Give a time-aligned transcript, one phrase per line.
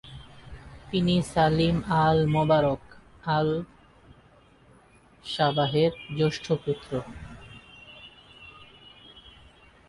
[0.91, 1.75] তিনি Salim
[2.03, 2.81] Al-Mubarak
[3.37, 6.91] আল-সাবাহের জ্যেষ্ঠ পুত্র।